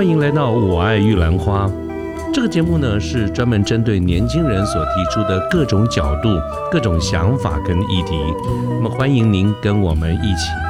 [0.00, 1.66] 欢迎来到《我爱玉兰花》
[2.32, 6.30] 这个节目呢，是专门针对年轻人所提出的各种角度、
[6.72, 8.18] 各种想法跟议题。
[8.80, 10.69] 那么，欢迎您跟我们一起。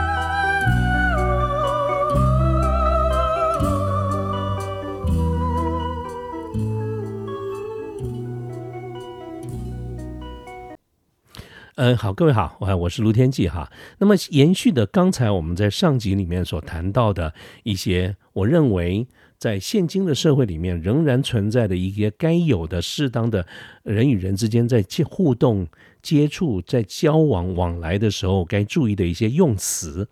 [11.95, 13.71] 好，各位好，我我是卢天记哈。
[13.99, 17.33] 那么，延续的刚才我们在上集里面所谈到的
[17.63, 19.07] 一些，我认为
[19.39, 23.47] 在现今的社会里面仍然存在的一些该有的适当的
[23.83, 25.67] 人与人之间在互动、
[26.03, 30.09] 接触、在交往往来的时候该注意的一些用词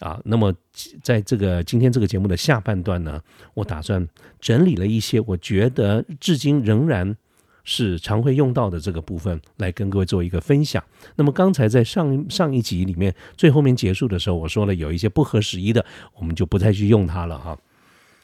[0.00, 0.20] 啊。
[0.24, 0.52] 那么，
[1.02, 3.20] 在这个今天这个节目的下半段呢，
[3.54, 4.08] 我打算
[4.40, 7.16] 整理了一些，我觉得至今仍然。
[7.64, 10.82] 是常会用到的这个部分，来跟各位做一个分享。
[11.16, 15.84] 那么刚才在上上一集里面最后面结束的时候，我说了有一些不合时宜的，
[16.16, 17.58] 我们就不再去用它了哈。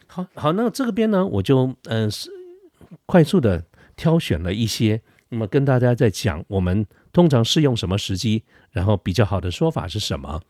[0.06, 2.30] 好好，那这个边呢，我就嗯是
[3.06, 3.64] 快速的
[3.96, 10.40] 挑选了一些，那么跟大家在讲，我们通常适用什么时机，然后比较好的说法是什么。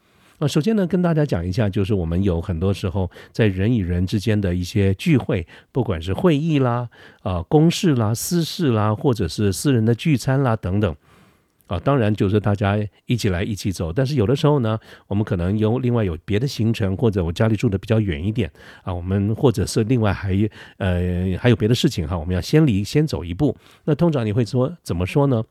[0.43, 6.89] 那首先呢，跟大家讲一下，就是我们有很多时候在人与人之间的一些聚会，不管是会议啦、
[7.23, 10.97] 啊公事啦、私事啦，或者是私人的聚餐啦等等，
[11.67, 13.93] 啊，当然就是大家一起来一起走。
[13.93, 18.51] 但是有的时候呢，我们可能有另外有别的行程，或者我家里住的比较远一点
[18.83, 20.33] 啊，我们或者是另外还
[20.79, 23.55] 呃还有别的事情哈，我们要先离先走一步。
[23.85, 25.45] 那通常你会说怎么说呢？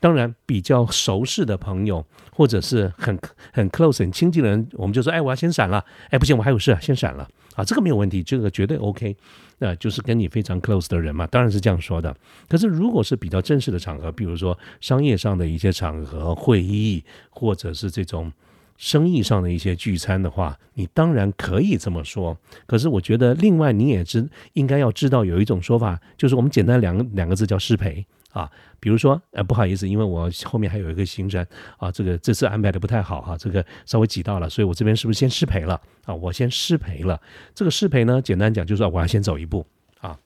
[0.00, 3.18] 当然，比较熟识的朋友，或者是很
[3.52, 7.28] 很 close、很亲近的人，我们就说：“哎，我要先闪了。”哎，不行，我还有事，先闪了。
[7.54, 9.16] 啊，这个没有问题，这个绝对 OK。
[9.58, 12.14] 那就是跟你非常 close 的人嘛，当然是这样说的。
[12.46, 18.30] 可是，如果是比较正式的场合，比如说商业上的一些场合、会议，或者是这种
[18.76, 22.36] 生意上的一些聚餐的话，你当然可以这么说。
[22.66, 28.04] 可是，我觉得另外你也知应该要知道有一种说法，就是我们简单两个两个字叫失陪。
[28.32, 31.44] 啊，比如说，呃，不好意思，因为我后面还有一个行程
[31.78, 36.14] 啊，这个这次安排的不太好哈，这个稍微挤到了，所以我这边是不是先失陪了啊？
[36.14, 37.20] 我先失陪了。
[37.54, 39.66] 这个失陪呢，简单讲就是我要先走一步
[40.00, 40.18] 啊。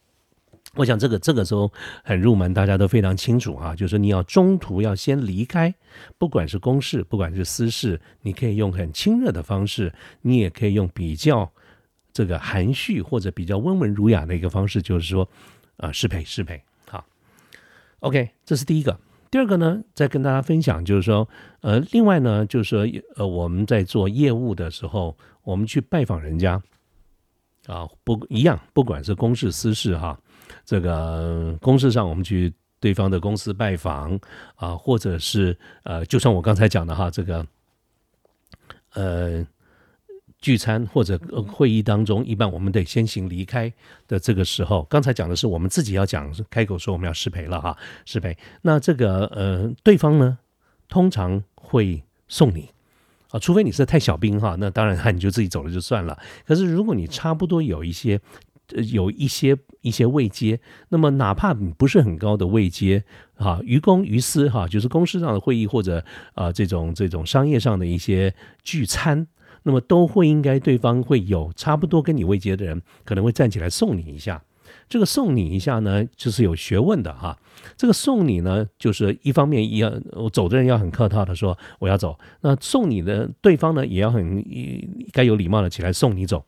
[0.74, 1.72] 我想这个这个时候
[2.02, 5.72] 很入门，大家都非常清楚啊，就是你要中途要先离开，
[6.18, 11.50] 不管是公事，不管是私事，你可以用很亲热的方式，你也可以用比较
[12.12, 15.28] 这个含蓄或者比较温文儒雅的一个方式，就是说，
[15.76, 16.60] 啊，失陪失陪。
[18.00, 18.98] OK，这是第一个。
[19.30, 21.28] 第二个呢，再跟大家分享，就是说，
[21.60, 26.60] 呃，另外呢，就是说，呃，我们在做业务的时候，我们去拜访人家，
[27.66, 30.18] 啊，不一样，不管是公事私事哈，
[30.64, 34.18] 这个公事上我们去对方的公司拜访
[34.56, 37.46] 啊，或者是呃，就像我刚才讲的哈，这个，
[38.94, 39.46] 呃。
[40.40, 43.70] 聚餐或者会议当中，一般我们得先行离开
[44.08, 48.36] 的这个时候，刚才讲的是我们自己要讲开口说我们要失陪了哈，失陪。
[48.62, 50.38] 那这个呃，对方呢，
[50.88, 52.70] 通常会送你
[53.30, 56.18] 啊，除非你是太小兵哈，那当然哈你就自己走了就算了。
[56.46, 58.18] 可是如果你差不多有一些
[58.90, 60.58] 有一些一些位阶，
[60.88, 66.02] 那么哪怕你不是很高的位阶哈，于公于私哈，就是公司上的会议或者
[66.32, 69.26] 啊这种这种商业上的一些聚餐。
[69.62, 74.42] 那么都会应该对方会有差不多跟你位阶的人，可能会站起来送你一下。
[74.88, 77.36] 这个送你一下呢，就是有学问的哈。
[77.76, 79.92] 这个送你呢，就是一方面要
[80.32, 84.44] 走的人要很客套的说我要走，那送你的对方呢也要很
[85.12, 86.44] 该有礼貌的起来送你走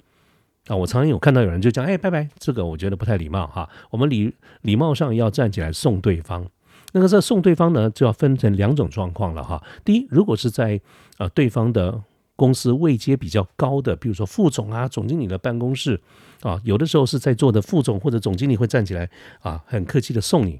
[0.66, 0.76] 啊。
[0.76, 3.68] 我常常有看到有人就讲哎拜拜，这个我觉得不太礼貌哈。
[3.90, 6.48] 我们礼礼貌上要站起来送对方。
[6.92, 9.62] 那个这送对方呢，就要分成两种状况了哈。
[9.84, 10.80] 第一，如果是在
[11.18, 12.02] 呃对方的。
[12.42, 16.00] 公司位阶比较高的，比如说副总啊、总经理的办公室
[16.40, 19.08] 啊，有的时候是在座的副总或者总经理会站起来
[19.42, 20.58] 啊，很客气的送你。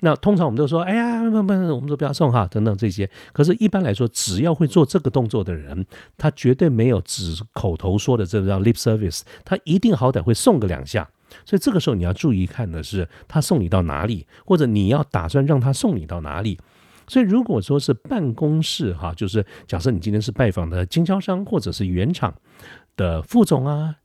[0.00, 3.10] 那通常我们都说，哎呀，不不，我们说不要送哈，等等这些。
[3.32, 5.84] 可是，一般来说，只要会做这个动作的人，
[6.16, 11.08] 他绝对没有只口头说的这个叫 lip service，他一定好歹会送个两下。
[11.44, 16.56] 所以这个时候你要注意看的是，他送你到哪里，或者你要打算让他送你到哪里。
[17.08, 22.34] 所以，如果说是办公室哈，就是假设你今天是拜访的经销商或者是原厂
[22.96, 23.96] 的副总啊、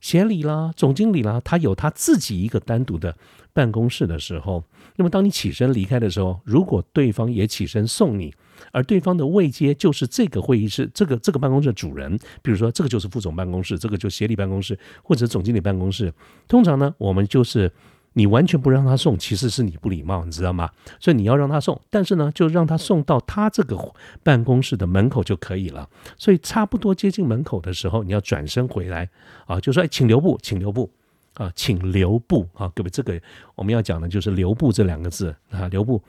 [0.00, 3.16] 协理啦、总经理啦，他有他自己一个单独的
[3.52, 4.64] 办公室的时候，
[4.96, 8.34] 那么当你起身离开的时候，如果对方也起身送你，
[8.72, 16.12] 而对方的位阶就是这个会议室、这个这个办公室的主人，比如说这个就是副总办公室，这个就协理办公室或者总经理办公室，
[16.48, 17.70] 通常呢，我们就是。
[18.18, 20.68] 你完全不让他送，其实是你不礼貌，你知道吗？
[20.98, 23.78] 所以你要让他送，但是呢，就让他送到他这个
[24.24, 25.88] 办公室的门口就可以了。
[26.16, 29.08] 所以差不多接近门口的时候，你要转身回来
[29.46, 30.90] 啊，就说：“哎，请留步，请留步
[31.34, 33.22] 啊，请留步啊，各位，这个
[33.54, 36.02] 我们要讲的就是留步这两个字啊，留步。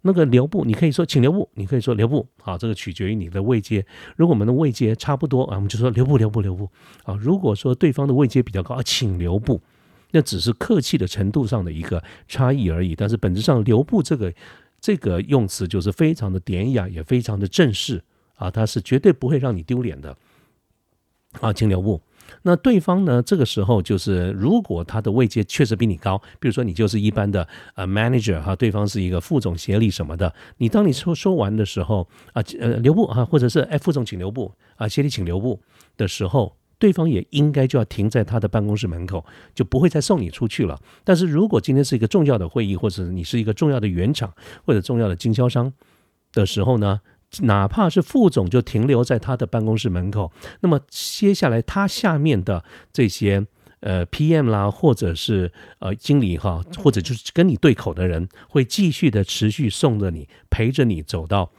[0.00, 3.84] 那个留步，你可以说请留步，你可以说留步啊，这个取决于你的位阶。
[4.16, 6.70] 如果我们的位阶差不多啊，我们就说留步，留步，留步
[7.04, 7.14] 啊。
[7.20, 9.60] 如果说对方的位阶比较高啊，请留步。”
[10.16, 14.32] 那只是客气的程度上的一个差异而已，但是本质上“留步”这个
[14.80, 18.02] 这个用词就是非常的典雅，也非常的正式
[18.36, 20.16] 啊，它是绝对不会让你丢脸的
[21.42, 22.00] 啊，请留步。
[22.40, 35.60] 那对方呢，这个时候就是如果他的位阶确实比你高，比如说你就是一般的呃 manager 哈，对方是一个副总协理什么的，你当你说说完的时候啊，呃留步啊，或者是哎副总请留步啊，协理请留步
[35.98, 36.56] 的时候。
[36.78, 39.24] 对方也应该就要停在他的办公室门口，
[39.54, 40.78] 就不会再送你出去了。
[41.04, 44.32] 但是如果今天是一个重要的会议，或者你是一个重要的原厂
[44.64, 45.72] 或者重要的经销商
[46.32, 47.00] 的时候呢，
[47.40, 50.30] 哪怕是副总就停留在他的办公室门口，
[50.60, 52.62] 那么接下来他下面的
[52.92, 53.46] 这些
[53.80, 61.50] 呃 PM 啦，或者是呃经理哈，或者就是跟你对口的人，会继续的持续送着你，陪着你走到。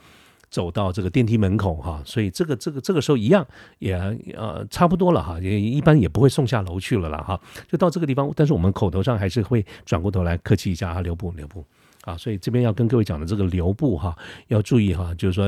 [0.49, 3.45] 走到这个电梯门口哈，所以这个这个这个时候一样
[3.79, 3.93] 也
[4.35, 11.65] 呃差不多了哈，也一般也不会送下楼去了啦哈，就到这个地方，但是我们口头上还是会转过头来客气一下啊，留步留步
[12.03, 14.17] 啊，所以这边要跟各位讲的这个留步哈，
[14.47, 15.47] 要注意哈，就是说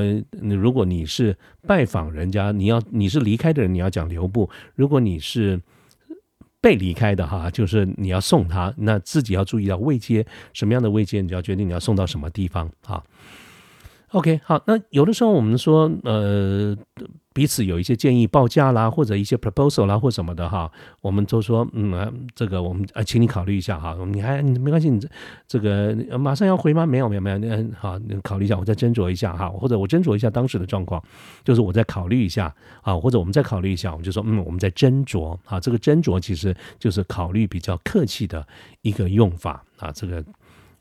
[0.56, 1.36] 如果你是
[1.66, 5.58] 拜访人家，你要你是离开的人，你要讲留步；如果你是
[6.60, 13.02] 被离开的哈，就是你要送他，那自己要注意到位阶什么样的位阶，你就要决定你要送到什么地方啊。
[14.12, 16.76] OK，好，那有的时候我们说，呃，
[17.32, 20.68] 彼此有一些建议报价啦，或者一些 proposal 啦，或什么的哈，
[21.00, 25.00] 我们都说，嗯，这个我们啊，请你考虑一下哈，你还没关系，你
[25.46, 26.84] 这个马上要回吗？
[26.84, 31.00] 没有，没有，没有，嗯，好，你考虑一下，我再斟酌一下哈，或者我斟酌一下当时的状况，
[31.44, 32.52] 就是我再考虑一下
[32.82, 38.44] 啊，或者我们再考虑一下，我们就说，嗯，我们再斟酌啊，这个斟酌其实就是考虑比较客气的
[38.82, 40.24] 一个用法啊，这个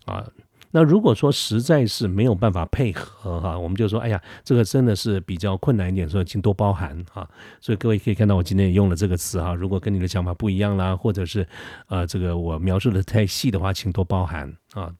[0.05, 0.25] 啊。
[0.71, 7.27] 那如果说实在是没有办法配合哈，我们就说，哎呀，这个真的是比较困难一点，所以请多包涵哈。
[7.59, 9.55] 所以各位可以看到，我今天也用了这个词哈。
[9.55, 11.47] 如果跟你的想法不一样啦，或者是
[11.87, 14.93] 呃，这个我描述的太细的话，请多包涵啊。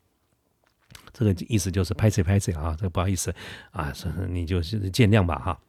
[1.14, 3.34] 这个意思就是拍谁拍谁啊，这个不好意思
[3.72, 3.94] 啊，
[4.30, 5.60] 你就是见谅吧哈。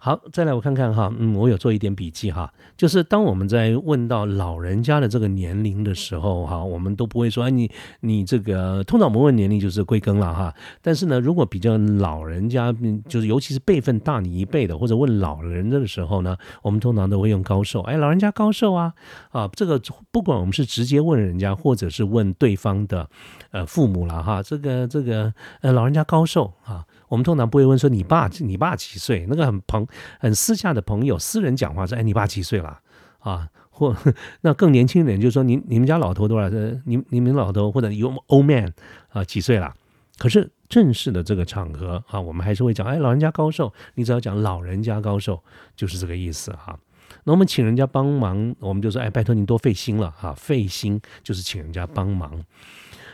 [0.00, 7.68] 好，再来我看看哈，嗯，我有做一点笔记哈，就是当我们在问到老人家的这个年龄的时候哈，我们都不会说，哎，你
[8.00, 12.72] 你这个通常我们问年龄就是归根了哈，但是呢，如果比较老人家，
[13.08, 18.94] 就是尤其是辈分大你一辈的，或者问老人的时候呢，我们通常都会用高寿，哎，老人家高寿啊，
[19.30, 23.10] 啊，这个不管我们是直接问人家，或者是问对方的
[23.50, 26.84] 呃父母了哈，这个这个呃老人家高寿啊。
[27.08, 29.86] 我们通常不会问说你爸你爸几岁，那个很朋
[30.20, 32.80] 很私下的朋友私人讲话说，哎，你爸几岁了
[33.20, 33.48] 啊？
[33.70, 33.96] 或
[34.42, 36.80] 那更年轻一点就是说，你你们家老头多少岁？
[36.84, 38.72] 你你们老头或者有 old man
[39.10, 39.72] 啊几岁了？
[40.18, 45.40] 可是正式的这个场合啊，我们还是会讲，哎，老人家高寿，你只要讲老人家高寿，
[45.76, 46.78] 就是这个意思哈。
[47.22, 52.44] 那我们请人家帮忙，我们就说，哎，拜托您多费心了哈，费心就是请人家帮忙。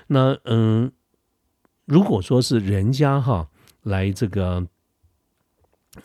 [0.06, 0.90] 那嗯，
[1.84, 3.48] 如果说是人家哈。
[3.84, 4.66] 来这个，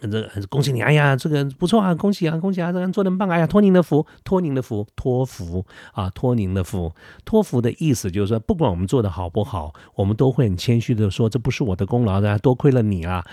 [0.02, 0.82] 这恭喜你！
[0.82, 3.28] 哎呀，这个不错啊，恭喜啊，恭喜啊，这个做的棒！
[3.30, 6.94] 哎呀，托您的福，托您的福，托福啊，托您的福。
[7.26, 13.26] 托福的意思就是说，不管我们做的好不好，我们都会很谦虚的说，这不是我的功劳的，多亏了你啊，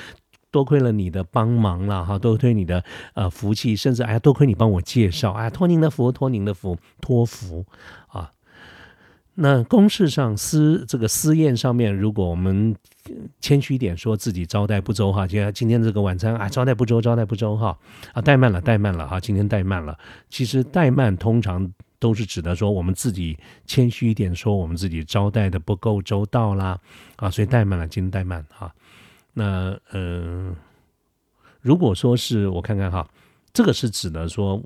[0.50, 2.82] 多亏了你的帮忙了哈，多亏你的
[3.14, 7.66] 呃福气，甚至哎呀，多亏你帮我介绍，哎呀，托您的福，托您的福，托福
[8.06, 8.30] 啊。
[9.38, 12.74] 那公事上私这个私宴上面，如果我们
[13.38, 17.78] 谦虚一点，说自己招待不周哈，就像今天这个晚餐啊，招待不周，招待不周哈，
[18.14, 19.98] 啊，怠慢了，怠慢了哈，今天怠慢了。
[20.30, 26.80] 其实怠慢通常都是指的说我们自己谦虚一点，说我们自己招待的不够周到啦，
[27.16, 28.74] 啊，所以怠慢了，今天怠慢哈。
[29.34, 30.56] 那呃，
[31.60, 33.06] 如果说是我看看哈，
[33.52, 34.58] 这个是指的说，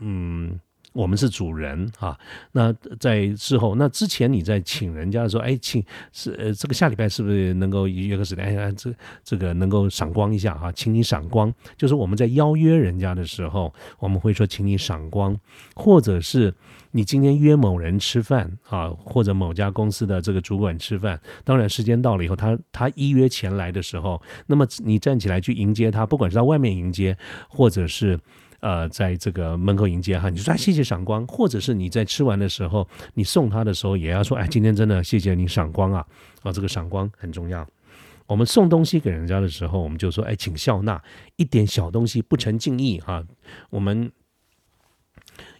[0.00, 0.60] 嗯。
[0.94, 2.18] 我们是主人啊，
[2.52, 8.44] 那在之后，那之前你在请人家的时候，哎，请是呃，这个下礼拜是不是能够约个时间？
[8.58, 8.92] 哎，这
[9.22, 11.52] 这个能够赏光一下哈，请你赏光。
[11.76, 15.38] 就是我们在邀约人家的时候，我们会说请你赏光，
[15.74, 16.52] 或者是
[16.92, 27.16] 你今天约某人吃饭啊，或者某家公司的这个主管吃饭，当然时间到了以后，他他一约前来的时候，那么你站起来去迎接他，不管是在外面迎接，
[27.48, 28.18] 或者是。
[28.60, 36.06] 呃，在这个门口迎接哈，你说谢谢赏光，或者是你在吃完的时候，你送他的时候也要说，哎，今天真的谢谢你赏光啊，
[36.42, 37.66] 啊，这个赏光很重要。
[38.26, 41.02] 我们送东西给人家的时候，我们就说，哎，请笑纳，
[41.36, 43.24] 一点小东西不成敬意哈。
[43.70, 44.10] 我们。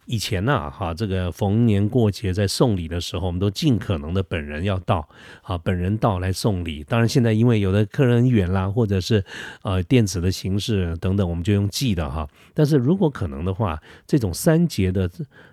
[0.09, 5.07] 以前呢，哈，这个逢年过节在送礼的时候，我们都尽可能的本人要到，
[5.43, 6.83] 啊，本人到来送礼。
[6.83, 9.25] 当然，现在因为有的客人远啦，或者是
[9.62, 12.27] 呃电子的形式等等，我们就用寄的哈。
[12.55, 15.09] 但是如果可能的话，这种三节的。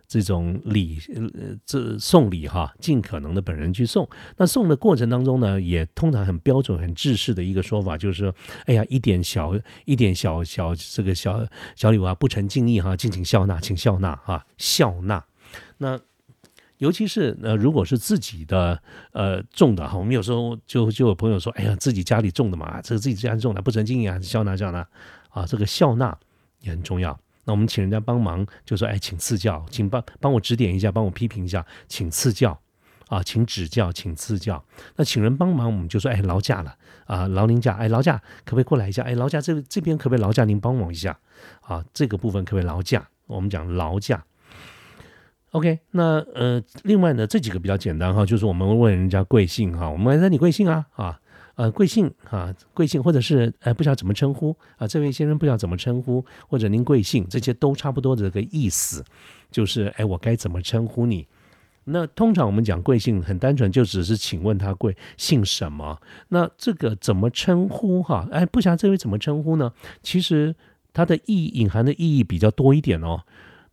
[0.07, 4.07] 这种礼，呃，这送礼哈，尽可能的本人去送。
[4.38, 8.35] 那送的过程当中呢，也通常很标准、很制式的一个说法，就是说，
[8.65, 9.53] 哎呀，一点小、
[9.85, 11.45] 一点小小这个小
[11.75, 15.24] 小礼物啊，不成敬意哈，敬请笑纳，请笑纳哈，笑纳。
[15.77, 16.00] 那
[16.77, 18.81] 尤其是呃，如果是自己的
[19.13, 24.88] 呃种的哈，我们有时候就就有朋友说，哎呀，自己家里种的嘛，这个自己家种的不成敬意啊，笑纳笑纳
[25.29, 26.17] 啊，这个笑纳
[26.59, 27.17] 也很重要。
[27.45, 32.59] 那我们请人家帮忙，就说：“哎，请赐教，请帮帮我指点一下，帮我批评一下，请赐教
[33.07, 34.63] 啊，请指教，请赐教。”
[34.97, 36.75] 那请人帮忙，我们就说：“哎，劳驾了
[37.05, 39.03] 啊，劳您驾，哎，劳驾可不可以过来一下？
[39.03, 41.17] 哎，劳驾这这边可不可以劳驾您帮忙一下
[41.61, 41.85] 啊？
[41.93, 43.07] 这个部分可不可以劳驾？
[43.27, 44.25] 我们讲劳驾。
[45.51, 51.19] OK，那呃，另外呢，这几个比较简单哈，就是我们问人家贵姓哈，我们问你贵姓啊啊。”
[51.55, 52.53] 呃，贵姓啊？
[52.74, 54.88] 贵姓，或者是呃，不知道怎么称呼啊？
[54.88, 59.03] 这位先生不知道怎么称呼，或者您贵姓，这些都差不多的这个意思，
[59.50, 61.27] 就是哎，我该怎么称呼你？
[61.85, 66.01] 那通常我们讲贵姓，很单纯，就只是请问他贵姓什么？
[66.29, 68.27] 那这个怎么称呼哈？
[68.31, 69.71] 哎，不晓得这位怎么称呼呢？
[70.01, 70.55] 其实
[70.93, 73.21] 它的意义隐含的意义比较多一点哦。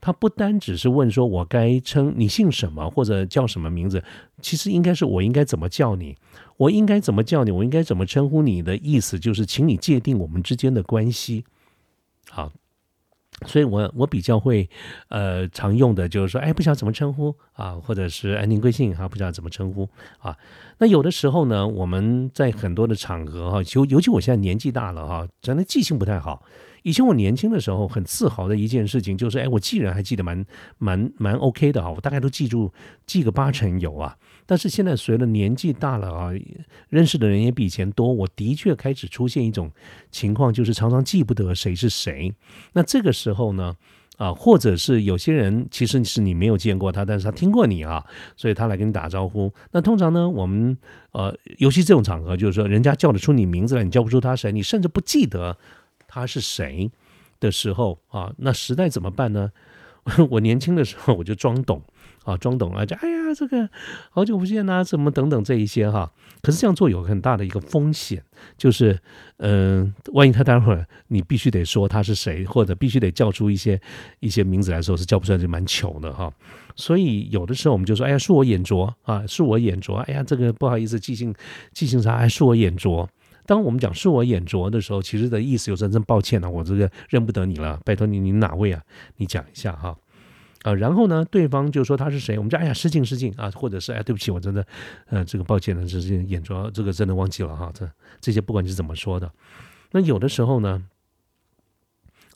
[0.03, 4.03] 他不单只是问说我该称你姓什么或者叫什么名字，
[4.41, 6.17] 其实应该是我应该怎么叫你。
[6.57, 7.53] 我应该怎么叫你？
[7.53, 11.45] 我应该怎么称呼你的意思就是，请你界定我们之间的关系。
[12.29, 12.53] 好，
[13.47, 14.69] 所以我我比较会
[15.09, 20.37] 呃常用的就是说，哎，不晓得怎么称呼啊，或者是安您贵姓哈，不知道怎么称呼啊。
[20.79, 26.43] 那有的时候呢，我们在很多的场合哈，尤尤其我现在年纪大了哈，真的记性不太好。
[26.83, 30.45] 以前我年轻的时候很自豪的一件事情就是，哎，我记人还记得蛮
[30.79, 32.73] 蛮蛮 OK 的哈，我大概都记住
[33.07, 34.17] 记个八成有啊。
[34.45, 36.31] 但是现在随着年纪大了啊，
[36.89, 39.71] 认识的人也比以前多，我的确开始出现一种
[40.11, 42.35] 情况，就是常常记不得谁是谁。
[42.73, 43.77] 那这个时候呢，
[44.17, 48.05] 啊，或者是有些人其实是你没有见过他，但是他听过你啊，
[48.37, 49.53] 所以他来跟你打招呼。
[49.71, 50.77] 那通常呢，我们
[51.12, 55.57] 呃，尤其这种场合，就是说人家叫得出你名字来，你叫不出他谁，你甚至不记得。
[56.12, 56.90] 他是谁
[57.40, 58.31] 的时候啊？
[58.37, 59.50] 那时代怎么办呢？
[60.31, 61.81] 我年轻的时候我就装懂
[62.25, 63.71] 啊，装懂啊，就哎呀，这个
[64.11, 66.12] 好久不见呐，怎么等等这一些哈。
[66.42, 68.23] 可是这样做有很大的一个风险，
[68.59, 68.99] 就是
[69.38, 73.81] 嗯，万一他待会儿你必须得说他是谁，或者必须得叫出一些
[74.21, 76.31] 一些名字来说，是叫不出来就蛮糗的哈。
[76.75, 81.33] 所以有的时候我们就说，哎呀，恕我眼拙啊，恕我眼拙，哎呀，这个不好意思，记性
[81.73, 83.09] 记性差，哎，恕我眼拙。
[83.45, 88.83] 当我们讲是我眼拙的时候，其实的意思有真真抱歉了，我这个认不得你了，拜托你，你哪位啊？
[89.17, 89.97] 你讲一下哈，
[90.63, 94.67] 啊，然后呢，对方就说他是谁，我们就哎呀失敬失敬啊，或者是哎对不起，我真的
[95.07, 99.31] 呃这个抱歉了，这是眼拙，这个真的忘记了哈，这这些不管你是怎么说的，
[99.91, 100.85] 那有的时候呢，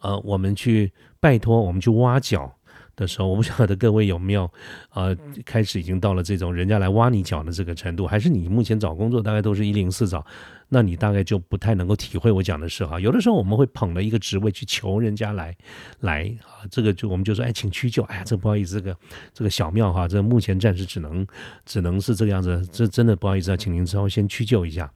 [0.01, 2.53] 呃，我们去拜托，我们去挖角。
[2.97, 4.51] 的时候，我不晓得各位有没有，
[4.95, 10.25] 呃，开始已经到了这种人家来挖你脚的这个程度，还是你目前找工作大概都是一零四找，
[10.69, 12.99] 那你大概就不太能够体会我讲的是哈。
[12.99, 15.57] 有的时候我们会捧了一个职位去求人家来
[16.01, 18.97] 来啊，这个就我们就说哎，请屈就，哎呀，这不好意思，这个
[19.33, 21.27] 这个小庙哈，这目前暂时只能
[21.65, 24.91] 只能是这个样子，这真的不好意思啊，请您稍微先屈就一下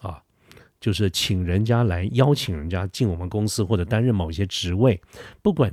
[0.00, 0.22] 啊，
[0.80, 5.00] 就是请人家来邀请人家进我们公司或者担任某些职位，
[5.42, 5.72] 不管。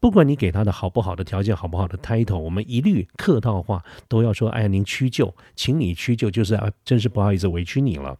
[0.00, 8.16] 不管你给他的好不好的条件，好不好的 title，我们一律客套话都要说：“哎呀，您屈就，请你屈就，就是啊，真是不好意思，委屈你了，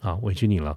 [0.00, 0.76] 啊，委屈你了。”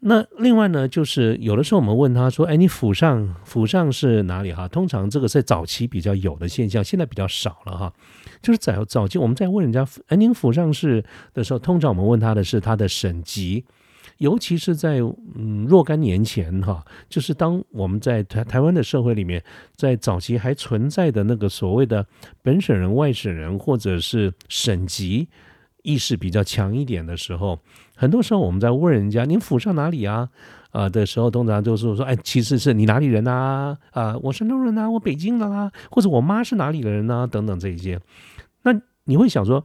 [0.00, 7.92] 那另外呢，就是有的时候我们问他说：“哎，你府上府上是哪里？”哈，通常这个在早期比较有的现象，现在比较少了哈。
[8.40, 13.64] 就是早早期我们在问人家：“哎，您府上是的时候，通常我们问他的是他的省级。”
[14.18, 14.98] 尤其是在
[15.36, 19.42] 嗯若干年前哈，就是当我们在台台湾的社会里面，
[19.76, 22.04] 在早期还存在的那个所谓的
[22.42, 25.28] 本省人、外省人，或者是省级
[25.88, 27.58] 意识比较强一点的时候，
[27.96, 30.28] 很多时候我们在问人家“您府上哪里啊？”
[30.70, 33.78] 啊的时候，通常就是说：“哎，其实是你哪里人呐？
[33.92, 37.26] 啊，我山东人呐，我北京的啦，或者我妈是哪里的人呐？
[37.26, 37.98] 等等这一些。”
[38.64, 39.64] 那你会想说？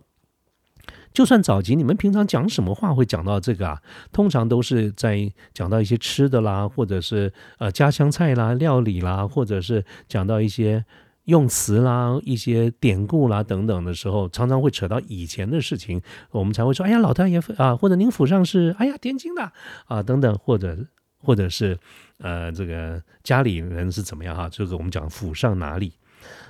[1.14, 3.82] 就算早集，你们平常讲什么话会讲到这个啊？
[4.12, 10.84] 通常都是在讲到一些吃的啦，或者是呃家乡菜啦、料理啦，或者是讲到一些
[11.26, 16.02] 用词啦、一些典故啦等等的时候，常常会扯到以前的事情，
[16.32, 19.52] 我们才会说：“哎呀，老太爷啊，或者您府上是哎呀天津的
[19.86, 20.78] 啊等等，或者
[21.18, 21.78] 或者是
[22.18, 24.50] 呃这个家里人是怎么样哈？
[24.50, 25.94] 这个我们讲府上哪里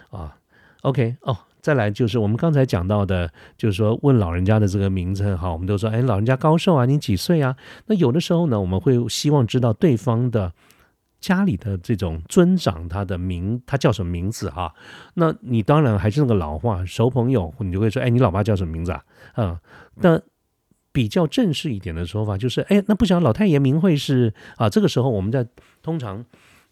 [0.09, 0.35] 啊
[0.81, 7.55] ？OK 哦。”再来就是我们刚才讲到的，就是说问老人家的这个名字哈，我们都说哎，老人家高寿啊，你几岁啊？
[7.85, 10.51] 那有的时候呢，我们会希望知道对方的
[11.23, 14.73] 家里的这种尊长他的名，他叫什么名字哈？
[15.13, 19.03] 那你当然还是那个老话，熟朋友你就会说哎，你老爸叫什么名字啊？
[19.35, 19.59] 啊，
[19.95, 20.19] 那
[20.91, 24.69] 比较正式一点的说法就是哎，那不晓得老太爷名讳是啊？
[24.69, 25.47] 这个时候我们在
[25.81, 26.25] 通常。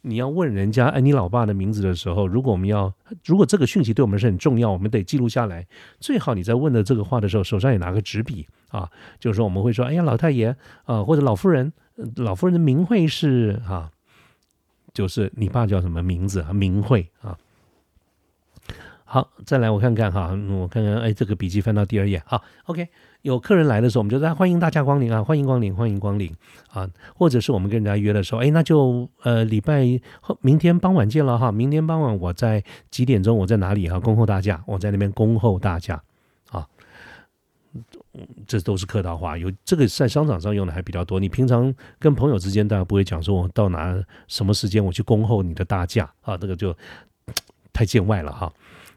[0.03, 2.91] 你要问人家哎，你老爸的名字的时候，如果我们要，
[3.23, 5.67] 如果这个讯息对我们是很重要，我们得记录下来。
[5.99, 8.89] 最好你在问的这个话的时候，手上也拿个纸笔啊，
[9.19, 10.55] 就是说我们会说，哎呀，老太爷
[10.85, 11.71] 啊，或者老夫人，
[12.15, 13.91] 老夫人的名讳是啊，
[14.93, 16.53] 就是你爸叫什么名字啊？
[16.53, 17.37] 明慧啊。
[19.03, 22.87] 好，再来我看看哈，我看看，哎，这个笔记翻到第二页，好，OK。
[23.23, 26.33] 有客人来的时候，我们就在欢迎大家光临啊，欢迎光临，欢迎光临
[26.71, 29.85] 啊，或者是我们跟人家约的时候，哎，那就呃礼拜
[30.21, 33.99] 后明天傍晚见了哈，明天傍晚我在几点钟，我在哪里啊？
[33.99, 36.01] 恭候大驾，我在那边恭候大驾，
[38.45, 41.19] 这都是客套话，有这个在商场上用的还比较多。
[41.19, 46.75] 你平常跟朋友之间，大家不会讲说我到哪什么时间我去恭候你的大驾啊，这个就
[47.71, 48.51] 太见外了哈。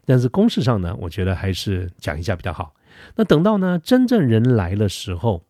[0.05, 2.73] 但是公事上呢，我觉得还是讲一下比较好。
[3.15, 5.41] 那等到呢，真正人来的时候，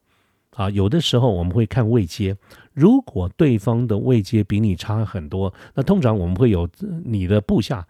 [0.52, 2.38] 啊，有的时候我们会看位阶，
[2.74, 6.70] 如果对方的位阶比你差很多，那通常我们会有
[7.04, 7.88] 你的部下。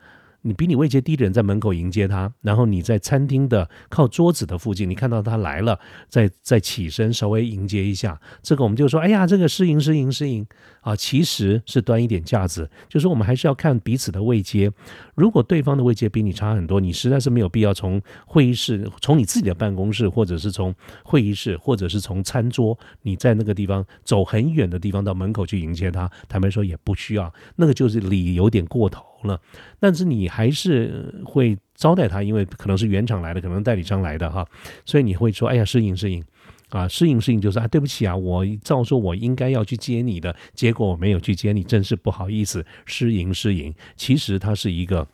[0.48, 10.46] 你比你位阶低的人在门口迎接他，然后你在餐厅的靠桌子的附近，你看到他来了，再再起身稍微迎接一下，这个我们就说，哎呀，这个失迎失迎失迎
[10.86, 14.72] 啊，其实是端一点架子，就是我们还是要看彼此的位阶。
[15.15, 29.04] 如果对方的位阶比你差很多，你实在是没有必要从会议室、从你自己的办公室，或者是从会议室，或者是从餐桌，你在那个地方走很远的地方到门口去迎接他，坦白说也不需要，那个就是礼有点过头。
[29.24, 29.41] 了，
[29.80, 34.45] 但是你还是会招待他，因为可能是原厂来的，可能代理商来的哈，
[34.86, 36.24] 所以你会说：“哎呀，适应适应
[36.69, 45.08] 啊，适应适应，就是啊，对不起啊，我照说我应该要去接你的，结果我没有去接你，真是不好意思，适应适应。”其实它是一个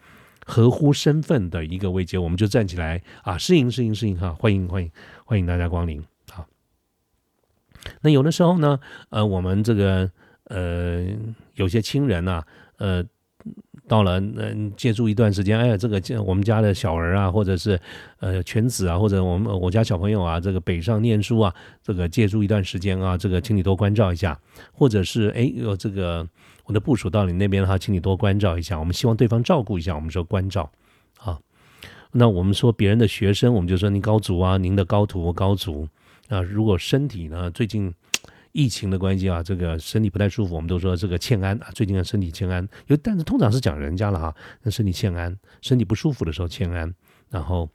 [0.46, 4.92] 合乎身份的一个位阶，我们就站起来啊，适应适应适应哈，欢迎欢迎
[5.26, 6.48] 欢迎大家光临好。
[8.02, 10.12] 那有的时候呢，呃，我们这个
[10.46, 11.06] 呃
[11.56, 12.44] 有些亲人呐，
[12.78, 13.06] 呃。
[13.92, 17.78] 到了，嗯，借住一段时间，哎呀，这个我们家的小儿啊，或者是
[18.22, 24.40] 呃犬子啊，或者我们我家小朋友啊，这个北上念书啊，这个借住一段时间啊，这个请你多关照一下，
[24.72, 26.26] 或者是哎，有这个
[26.64, 30.72] 我的部署到你那边哈，请你多关照一下，我们希望对方照顾一下，我们说关照
[31.20, 31.38] 啊。
[32.14, 35.86] 那我们说别人的学生，我们就说您高足啊，您的高徒高足
[36.30, 37.94] 啊，如果身体呢最近。
[38.52, 41.68] 疫情的关系啊，这个身体不太舒服，我们都说这个欠安啊。
[41.74, 44.36] 最近的身体欠安，有但是通常是讲人家了哈。
[44.64, 46.94] 那身体欠安，身体不舒服的时候欠安，
[47.30, 47.70] 然后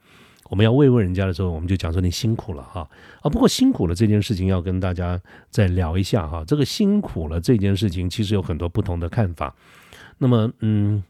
[0.49, 2.89] 我们要慰问人家的时候，我们就讲说你辛苦了哈。
[3.21, 6.43] 啊，不过辛苦了这件事情要跟大家再聊一下哈。
[6.45, 9.55] 这个辛苦了这件事情其实有很多不同的看法。
[10.19, 11.03] 那么，嗯，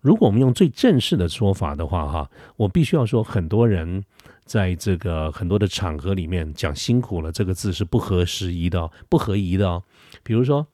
[0.00, 4.04] 如果我们用最正式的说法的话哈，我必须要说很多人。
[4.44, 9.82] 在这个很多的场合里面讲辛苦了这个字是不合时宜的，不合宜的哦。
[10.22, 10.66] 比如说，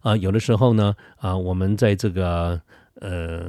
[0.00, 2.60] 啊，有的时候呢，啊，我们在这个
[3.00, 3.42] 呃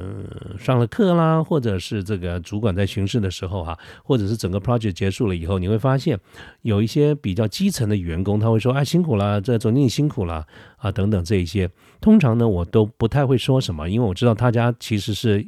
[0.58, 6.20] 上了课啦，或者是这个主管在巡视的时候哈，或者是整个 project 结束了以后，你会发现
[6.62, 11.70] 有一些比较基层的员工他会说啊辛苦了，这总经理辛苦了啊等等这一些。
[12.00, 15.46] 通常呢，我都不太会说什么，因为我知道大家其实是。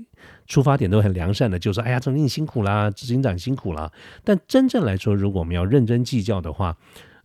[0.48, 3.92] 出发点都很良善的，就说：“哎呀，总经理辛苦啦，执行长辛苦啦。”
[4.24, 6.76] 但真正来说，如果我们要认真计较的话，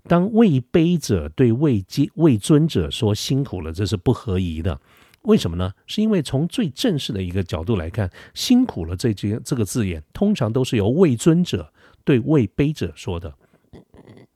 [0.07, 4.79] 当位卑者对位阶位尊者说辛苦了，这是不合宜的。
[5.23, 5.71] 为什么呢？
[5.87, 13.33] 是因为从最正式的一个角度来看，辛苦了这句这个字眼，通常都是由位尊者对位卑者说的。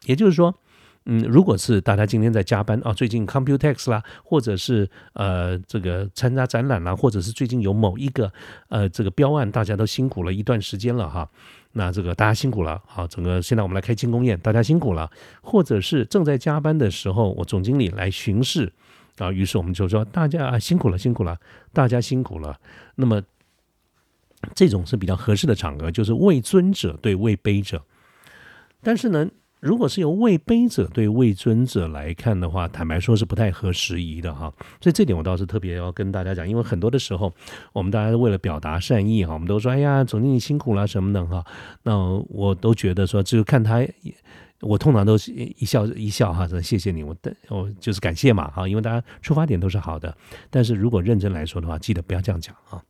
[0.06, 0.56] 也就是说。
[1.10, 8.32] 嗯，如果是大家今天在加班啊，最近 Computex 啦，或者是呃这个参加展览啦，或者是最近有某一个
[8.68, 11.30] 呃这个标案，大家都辛苦了一段时间了哈。
[11.72, 15.10] 那这个大家辛苦了，好，整个现在我们来开庆功宴，大家辛苦了。
[15.42, 18.74] 或者是正在加班的时候，我总经理来巡视
[19.18, 21.40] 啊，于是我们就说大家啊辛苦了，辛苦了，
[21.72, 22.60] 大家辛苦了。
[22.96, 23.24] 那么
[24.54, 27.82] 这种是比较合适的场合，就是位尊者对位卑者。
[28.82, 29.30] 但是呢，
[29.68, 34.50] 如果是由位卑者对位尊者来看的话，坦白说是不太合时宜的哈。
[34.80, 37.34] 所以这点我倒是特别要跟大家讲，因为很多的时候，
[37.74, 41.44] 我们大家为了表达善意哈，我们都说哎呀，总经理辛苦了什么的哈。
[41.84, 41.98] 那
[42.30, 43.86] 我都觉得说，就看他。
[44.62, 47.16] 我通常都是一笑一笑哈，说谢谢你，我
[47.50, 50.18] 我就是感谢嘛哈，因为大家出发点都是好的。
[50.50, 52.82] 但是如果认真来说的话，记得不要这样讲啊。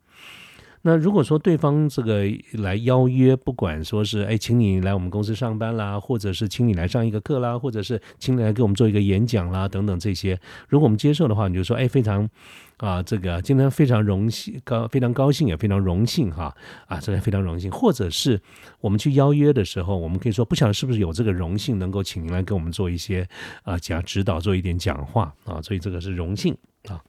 [0.84, 12.30] 那如果说对方这个来邀约，不管说是哎，请你来我们公司上班啦，或者是请你来上一个课啦，或者是请你来给我们做一个演讲啦，等等这些，如果我们接受的话，你就说哎，非常
[12.78, 18.40] 啊，这个今天非常荣幸高，非常高兴也非常荣幸哈啊，这个非常荣幸，或者是
[18.80, 23.28] 我们去邀约的时候，我们可以说不晓得是不是有这个荣幸能够请您来给我们做一些
[23.64, 26.56] 啊讲指导，做一点讲话啊，所以这个是荣幸
[26.88, 27.02] 啊。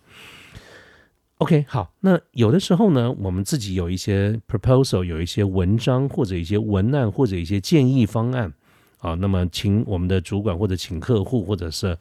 [1.39, 8.53] OK，好，那有的时候呢，我们自己有一些 proposal，有一些文章或者一些文案或者一些建议方案
[8.99, 11.97] 啊，那么请我们的主管或者请客户或者是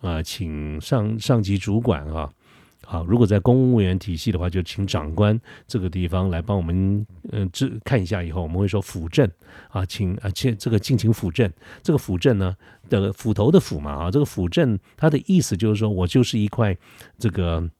[0.00, 2.28] 啊，请上上级主管啊，
[2.84, 9.30] 好，如果在公务员体系的话，就请长官这个地方来帮我们嗯，这看一下以后，我们会说辅政
[9.68, 11.48] 啊，请啊，这这个敬请辅政，
[11.80, 12.56] 这个辅政呢
[12.88, 16.76] 的斧头的斧嘛啊，这个辅政它的意思就是说我就是一块
[17.20, 17.70] 这个。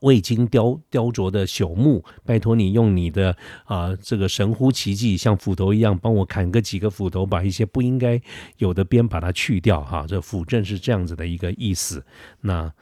[0.00, 8.20] 未经雕雕琢的朽木，拜托你用你的啊这个神乎其技，像斧头一样，帮我砍个几个斧头，把一些不应该
[8.58, 10.06] 有的边把它去掉哈。
[10.06, 12.04] 这斧正是这样子的一个意思。
[12.40, 12.72] 那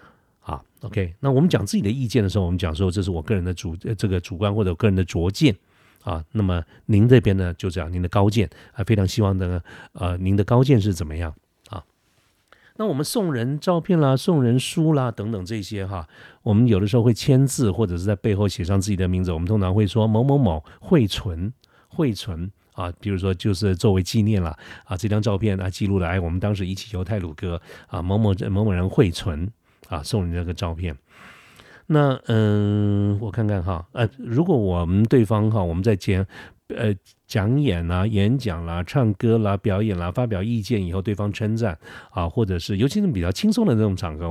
[0.41, 5.55] 好，OK，那我们讲自己的意见的时候，我们讲说这是我个人的主这个主观或者个人的拙见
[6.03, 6.25] 啊。
[6.33, 9.63] 那么您这边呢，就这样，您的高见啊，非常希望的
[9.93, 11.35] 呃，您的高见是怎么样？
[12.77, 16.09] 那我们送人照片啦，送人书啦，等等这些哈，
[16.43, 19.31] 我们有的时候会签字，或者是在背后写上自己的名字。
[19.31, 21.53] 我们通常会说某某某会存，
[21.89, 29.51] 会存啊，比如说就是作为纪念了啊，这张照片啊记录了哎，我们当时一起游泰鲁哥啊，某某某某人会存
[29.89, 30.97] 啊，送你这个照片。
[31.87, 36.27] 那嗯，我看看哈，呃，如果我们对方哈，我们在签。
[36.77, 36.95] 呃，
[37.27, 41.79] 讲演啦、演讲啦、唱歌啦、表演啦、发表意见以后，对方称赞
[42.11, 44.27] 啊，或者是尤其是比较轻松的这种场合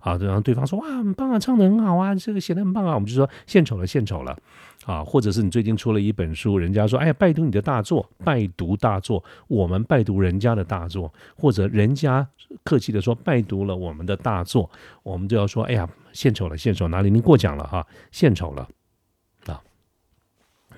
[0.00, 4.36] 啊，然后对方说哇，很棒啊，唱的很好啊，这个写的很棒啊，我们就说献丑了，献丑了
[4.84, 12.26] 啊，或者是你最近出了一本书，人家说哎呀，拜读你的大作，拜读大作，我们拜读人家的大作，或者人家
[12.64, 14.70] 客气的说拜读了我们的大作，
[15.02, 17.10] 我们就要说哎呀，献丑了，献丑哪里？
[17.10, 18.68] 您过奖了哈，献丑了。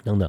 [0.04, 0.28] 等等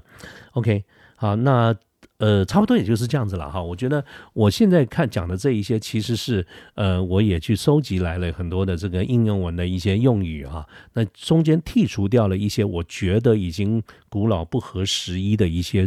[0.53, 0.83] ，OK，
[1.15, 1.75] 好，那
[2.17, 3.61] 呃，差不多也就是这样子了哈。
[3.61, 10.65] 我觉得我现在看讲的这一些，其实是呃，我也去收集来了很多的这个应用文的一些用语哈。
[10.93, 15.85] 那中间剔除掉了一些我觉得已经古老不合时宜的一些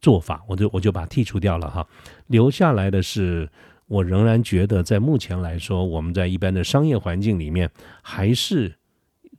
[0.00, 1.86] 做法，我就我就把它剔除掉了哈。
[2.28, 3.46] 留下来的是，
[3.86, 7.70] 我仍然觉得在目前来说，我们在一般的商业环境里面
[8.02, 8.79] 还是。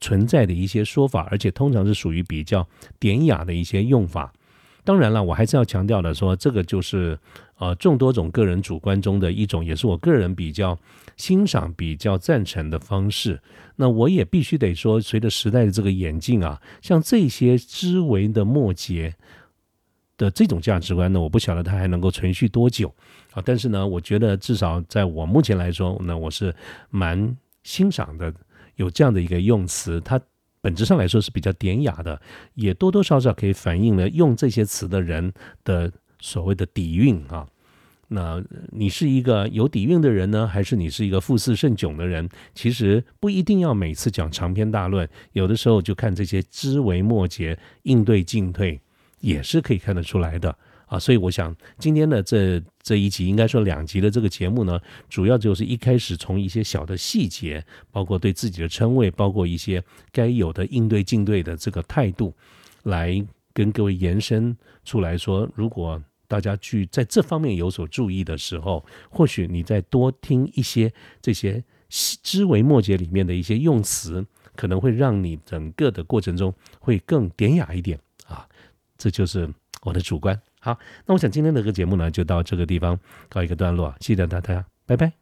[0.01, 2.67] 存在的一些说法，而且通常是属于比较
[2.99, 4.33] 典雅的一些用法。
[4.83, 7.17] 当然了，我还是要强调的，说这个就是
[7.59, 10.75] 呃众多种个人主观中的一种，也是我个人比较
[11.17, 13.39] 欣赏、比较赞成的方式。
[13.75, 19.13] 那我也必须得说，随着时代的这个演进啊，像这些枝微的末节
[20.17, 22.91] 的这种价值观呢，我不晓得它还能够存续多久
[23.33, 23.43] 啊。
[23.45, 26.51] 但是呢，我觉得至少在我目前来说，那我是
[26.89, 28.33] 蛮欣赏的。
[28.81, 30.19] 有这样的一个用词，它
[30.59, 32.19] 本质上来说是比较典雅的，
[32.55, 35.31] 也多多少少可以反映了用这些词的人
[35.63, 37.47] 的所谓的底蕴啊。
[38.13, 42.27] 那你是一个有底蕴的人呢，还是你是一个富似甚窘的人？
[42.53, 48.81] 其实不一定要每次讲长篇大论，有的时候就看这些枝微末节，应对进退
[49.19, 50.57] 也是可以看得出来的。
[50.91, 54.77] 啊，所以我想今天的这这一集，应该说两集的这个节目呢，
[55.07, 62.33] 主要就是一开始从一些小的细节，包括对自己的称谓，包括一些该有的应对进对的这个态度，
[62.83, 74.25] 来跟各位延伸出来说，如果大家去在这方面有所注意的时候，或许你再多听一些这些枝微末节里面的一些用词，
[74.57, 78.45] 可能会让你整个的过程中会更典雅一点啊，
[78.97, 79.49] 这就是
[79.83, 80.37] 我的主观。
[80.61, 82.97] 好，那我想今天的这个节目呢，就到这个地方
[83.29, 85.20] 告一个段落，谢谢大家，拜拜。